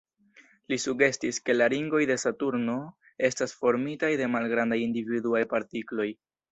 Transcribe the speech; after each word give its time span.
Li 0.71 0.77
sugestis, 0.85 1.39
ke 1.49 1.55
la 1.57 1.67
ringoj 1.75 2.01
de 2.13 2.17
Saturno 2.25 2.79
estas 3.31 3.57
formitaj 3.61 4.13
de 4.23 4.35
malgrandaj 4.39 4.85
individuaj 4.89 5.49
partikloj. 5.57 6.15